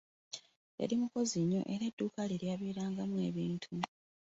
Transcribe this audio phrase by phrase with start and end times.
[0.79, 3.73] Yali mukozi nnyo era edduuka lye lyabeerangamu ebintu.